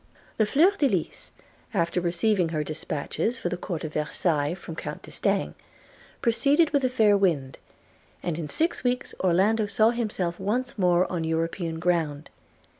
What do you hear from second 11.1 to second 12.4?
on European ground.